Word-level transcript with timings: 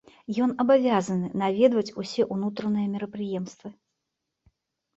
Ён 0.45 0.53
абавязаны 0.63 1.27
наведваць 1.41 1.93
усе 2.05 2.27
ўнутраныя 2.33 2.87
мерапрыемствы. 2.97 3.75